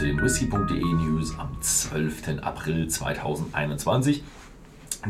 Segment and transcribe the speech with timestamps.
[0.00, 2.38] zu den whisky.de News am 12.
[2.40, 4.22] April 2021.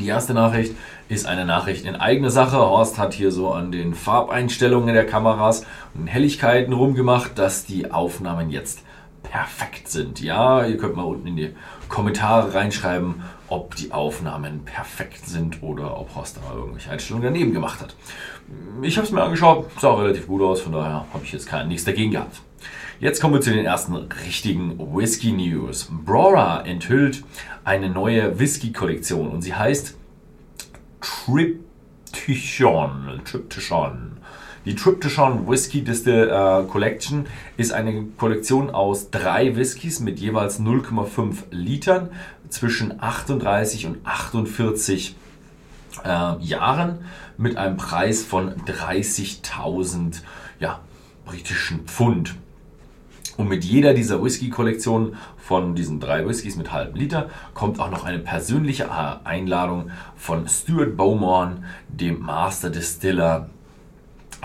[0.00, 0.74] Die erste Nachricht
[1.08, 2.56] ist eine Nachricht in eigener Sache.
[2.56, 5.64] Horst hat hier so an den Farbeinstellungen der Kameras
[5.94, 8.80] und Helligkeiten rumgemacht, dass die Aufnahmen jetzt
[9.22, 10.20] perfekt sind.
[10.20, 11.54] Ja, ihr könnt mal unten in die
[11.88, 17.80] Kommentare reinschreiben, ob die Aufnahmen perfekt sind oder ob Horst da irgendwelche Einstellungen daneben gemacht
[17.80, 17.94] hat.
[18.82, 21.68] Ich habe es mir angeschaut, sah relativ gut aus, von daher habe ich jetzt kein,
[21.68, 22.40] nichts dagegen gehabt.
[23.00, 25.88] Jetzt kommen wir zu den ersten richtigen Whisky News.
[25.90, 27.24] Brora enthüllt
[27.64, 29.96] eine neue Whisky-Kollektion und sie heißt
[31.00, 33.22] Triptychon.
[33.24, 34.18] Triptychon.
[34.66, 37.24] Die Triptychon Whisky Distill äh, Collection
[37.56, 42.10] ist eine Kollektion aus drei Whiskys mit jeweils 0,5 Litern
[42.50, 45.16] zwischen 38 und 48
[46.04, 46.98] äh, Jahren
[47.38, 50.20] mit einem Preis von 30.000
[50.58, 50.80] ja,
[51.24, 52.34] britischen Pfund.
[53.40, 58.04] Und mit jeder dieser Whisky-Kollektionen von diesen drei Whiskys mit halbem Liter kommt auch noch
[58.04, 58.90] eine persönliche
[59.24, 63.48] Einladung von Stuart Beaumont, dem Master Distiller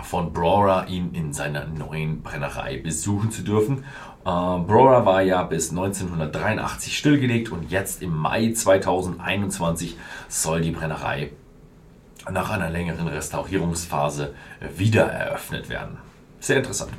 [0.01, 3.79] von Brora, ihn in seiner neuen Brennerei besuchen zu dürfen.
[3.79, 9.97] Äh, Brora war ja bis 1983 stillgelegt und jetzt im Mai 2021
[10.29, 11.31] soll die Brennerei
[12.31, 14.33] nach einer längeren Restaurierungsphase
[14.77, 15.97] wieder eröffnet werden.
[16.39, 16.93] Sehr interessant.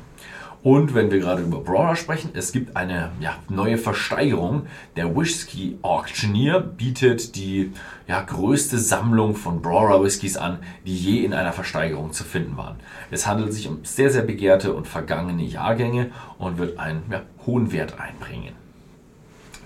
[0.67, 4.67] Und wenn wir gerade über Brawler sprechen, es gibt eine ja, neue Versteigerung.
[4.97, 7.71] Der Whisky Auctioneer bietet die
[8.05, 12.75] ja, größte Sammlung von Brawler Whiskys an, die je in einer Versteigerung zu finden waren.
[13.11, 17.71] Es handelt sich um sehr, sehr begehrte und vergangene Jahrgänge und wird einen ja, hohen
[17.71, 18.53] Wert einbringen.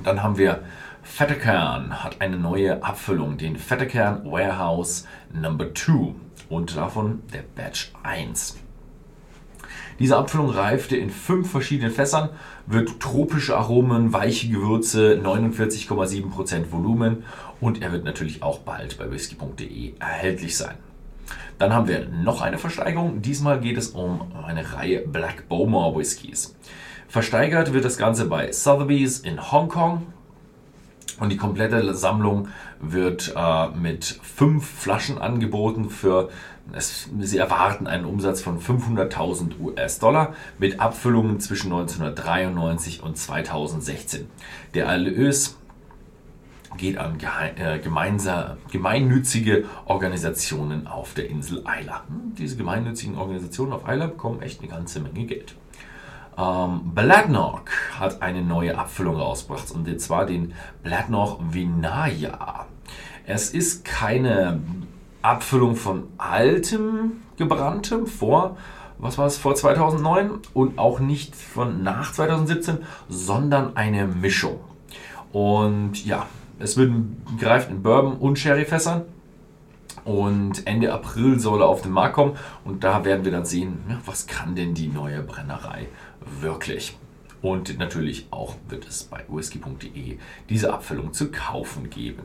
[0.04, 0.62] Dann haben wir
[1.02, 6.14] Fettekern hat eine neue Abfüllung, den Fettekern Warehouse Number 2
[6.50, 8.60] und davon der Batch 1.
[10.00, 12.30] Diese Abfüllung reifte in fünf verschiedenen Fässern,
[12.68, 17.24] wird tropische Aromen, weiche Gewürze, 49,7% Volumen
[17.60, 20.76] und er wird natürlich auch bald bei whisky.de erhältlich sein.
[21.60, 23.22] Dann haben wir noch eine Versteigerung.
[23.22, 26.56] Diesmal geht es um eine Reihe Black Bowmore Whiskys.
[27.08, 30.08] Versteigert wird das Ganze bei Sotheby's in Hongkong.
[31.22, 32.48] Und die komplette Sammlung
[32.80, 36.30] wird äh, mit fünf Flaschen angeboten für,
[36.74, 44.28] es, sie erwarten einen Umsatz von 500.000 US-Dollar mit Abfüllungen zwischen 1993 und 2016.
[44.74, 45.60] Der Erlös
[46.76, 47.20] geht an
[47.56, 47.78] äh,
[48.72, 52.04] gemeinnützige Organisationen auf der Insel Isla.
[52.08, 55.54] Hm, diese gemeinnützigen Organisationen auf Isla bekommen echt eine ganze Menge Geld.
[56.38, 57.70] Ähm, Bladnock
[58.00, 60.54] hat eine neue Abfüllung rausgebracht und zwar den
[60.84, 62.66] Bladnock Vinaya.
[63.26, 64.62] Es ist keine
[65.22, 68.58] Abfüllung von altem gebranntem vor,
[68.98, 74.60] was war es, vor 2009 und auch nicht von nach 2017, sondern eine Mischung.
[75.32, 76.28] Und ja,
[76.60, 76.92] es wird
[77.40, 79.04] greift in Bourbon und Sherryfässern.
[80.04, 82.36] Und Ende April soll er auf den Markt kommen
[82.66, 85.88] und da werden wir dann sehen, was kann denn die neue Brennerei
[86.40, 86.98] wirklich.
[87.42, 90.18] Und natürlich auch wird es bei whisky.de
[90.50, 92.24] diese Abfüllung zu kaufen geben.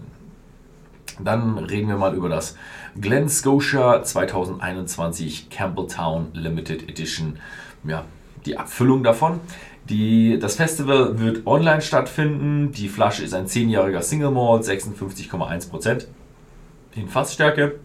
[1.18, 2.56] Dann reden wir mal über das
[3.00, 7.38] Glen Scotia 2021 Campbelltown Limited Edition.
[7.84, 8.04] Ja,
[8.44, 9.40] die Abfüllung davon.
[9.88, 12.72] Die, das Festival wird online stattfinden.
[12.72, 16.06] Die Flasche ist ein 10-jähriger Single Malt, 56,1%
[16.96, 17.80] in Fassstärke.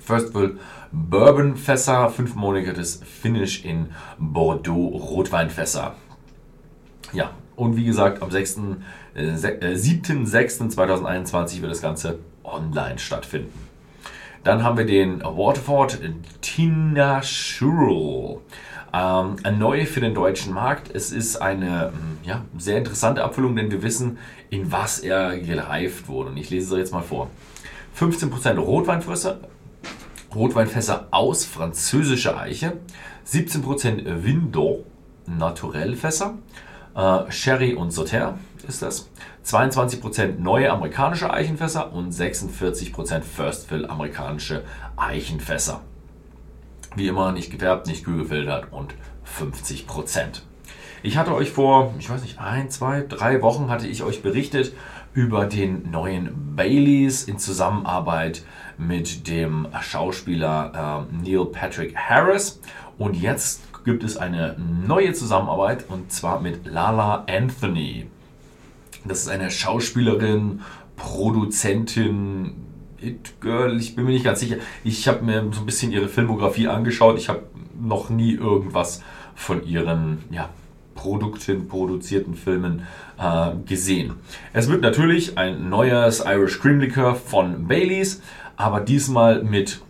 [0.00, 0.58] Festival
[0.92, 3.88] Bourbon Fässer, 5-monatiges Finish in
[4.18, 5.94] Bordeaux Rotweinfässer.
[7.12, 8.60] Ja, und wie gesagt, am 6.,
[9.14, 13.52] äh, 7.6.2021 wird das Ganze online stattfinden.
[14.44, 15.98] Dann haben wir den Waterford
[16.42, 18.40] Tina Shurl.
[18.92, 20.94] Ähm, neu für den deutschen Markt.
[20.94, 24.18] Es ist eine hm, ja, sehr interessante Abfüllung, denn wir wissen,
[24.50, 26.30] in was er gereift wurde.
[26.30, 27.28] Und ich lese es jetzt mal vor.
[27.98, 29.40] 15% Rotweinfässer,
[30.34, 32.78] Rotweinfässer aus französischer Eiche,
[33.26, 34.80] 17% Vindor
[35.26, 36.34] Naturellfässer,
[36.96, 39.08] äh, Sherry und Sauterre ist das,
[39.44, 44.64] 22% neue amerikanische Eichenfässer und 46% First Fill amerikanische
[44.96, 45.82] Eichenfässer.
[46.96, 48.94] Wie immer nicht gefärbt, nicht kühl gefiltert und
[49.38, 50.42] 50%.
[51.02, 54.72] Ich hatte euch vor, ich weiß nicht, ein, zwei, drei Wochen hatte ich euch berichtet
[55.14, 58.42] über den neuen Baileys in Zusammenarbeit
[58.76, 62.60] mit dem Schauspieler äh, Neil Patrick Harris.
[62.98, 68.06] Und jetzt gibt es eine neue Zusammenarbeit und zwar mit Lala Anthony.
[69.04, 70.62] Das ist eine Schauspielerin,
[70.96, 72.54] Produzentin,
[73.00, 74.56] It Girl, ich bin mir nicht ganz sicher.
[74.82, 77.18] Ich habe mir so ein bisschen ihre Filmografie angeschaut.
[77.18, 77.42] Ich habe
[77.78, 79.02] noch nie irgendwas
[79.34, 80.48] von ihren ja,
[80.94, 82.86] Produkten, produzierten Filmen
[83.18, 84.14] äh, gesehen.
[84.52, 88.22] Es wird natürlich ein neues Irish Cream Liquor von Baileys,
[88.56, 89.80] aber diesmal mit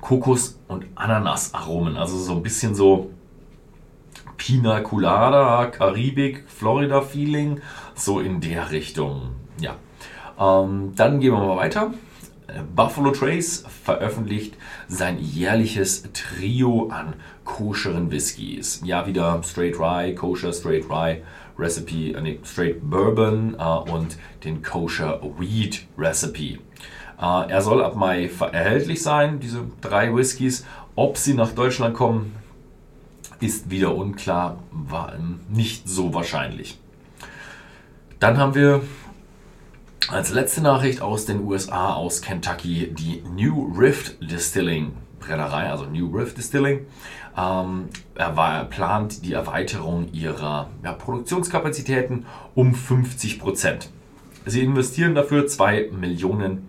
[0.00, 1.96] Kokos- und Ananas-Aromen.
[1.96, 3.10] Also so ein bisschen so
[4.36, 7.60] Pina Colada, Karibik, Florida-Feeling,
[7.94, 9.30] so in der Richtung.
[9.60, 9.76] Ja.
[10.38, 11.94] Ähm, dann gehen wir mal weiter.
[12.74, 14.56] Buffalo Trace veröffentlicht
[14.88, 18.82] sein jährliches Trio an koscheren Whiskys.
[18.84, 21.22] Ja, wieder Straight Rye, Kosher Straight Rye
[21.58, 26.58] Recipe, äh, nee, Straight Bourbon äh, und den Kosher Wheat Recipe.
[27.20, 30.64] Äh, er soll ab Mai erhältlich sein, diese drei Whiskys.
[30.94, 32.34] Ob sie nach Deutschland kommen,
[33.40, 35.14] ist wieder unklar, war
[35.48, 36.78] nicht so wahrscheinlich.
[38.20, 38.82] Dann haben wir
[40.08, 46.14] als letzte Nachricht aus den USA, aus Kentucky, die New Rift Distilling Brennerei, also New
[46.14, 46.80] Rift Distilling.
[47.36, 53.88] Ähm, er, plant die Erweiterung ihrer ja, Produktionskapazitäten um 50 Prozent.
[54.44, 56.68] Sie investieren dafür 2 Millionen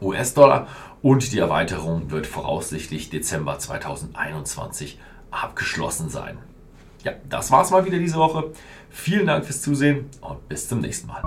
[0.00, 0.68] US-Dollar
[1.00, 5.00] und die Erweiterung wird voraussichtlich Dezember 2021
[5.30, 6.38] abgeschlossen sein.
[7.02, 8.52] Ja, das war's mal wieder diese Woche.
[8.90, 11.22] Vielen Dank fürs Zusehen und bis zum nächsten Mal.